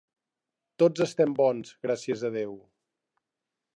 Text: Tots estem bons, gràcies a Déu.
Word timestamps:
Tots 0.83 1.03
estem 1.05 1.35
bons, 1.41 1.75
gràcies 1.87 2.25
a 2.31 2.33
Déu. 2.39 2.57